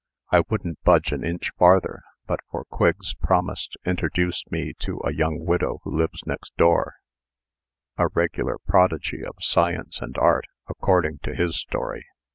I 0.31 0.41
wouldn't 0.49 0.81
budge 0.83 1.11
an 1.11 1.23
inch 1.23 1.51
farther, 1.59 2.01
but 2.25 2.39
for 2.49 2.65
Quigg's 2.65 3.13
promise 3.13 3.67
to 3.67 3.77
introduce 3.87 4.43
me 4.49 4.73
to 4.79 4.99
a 5.05 5.13
young 5.13 5.45
widow 5.45 5.77
who 5.83 5.95
lives 5.95 6.23
next 6.25 6.57
door 6.57 6.95
a 7.99 8.07
regular 8.07 8.57
prodigy 8.57 9.23
of 9.23 9.35
science 9.41 10.01
and 10.01 10.17
art, 10.17 10.45
according 10.67 11.19
to 11.19 11.35
his 11.35 11.55
story. 11.59 12.05